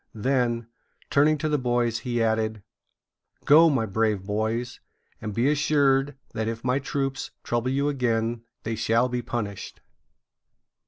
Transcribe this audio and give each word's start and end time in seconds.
Then, 0.15 0.65
turning 1.11 1.37
to 1.37 1.47
the 1.47 1.59
boys, 1.59 1.99
he 1.99 2.23
added: 2.23 2.63
"Go, 3.45 3.69
my 3.69 3.85
brave 3.85 4.23
boys, 4.23 4.79
and 5.21 5.31
be 5.31 5.47
assured 5.47 6.17
that 6.33 6.47
if 6.47 6.63
my 6.63 6.79
troops 6.79 7.29
trouble 7.43 7.69
you 7.69 7.87
again 7.87 8.41
they 8.63 8.73
shall 8.75 9.09
be 9.09 9.21
punished." 9.21 9.79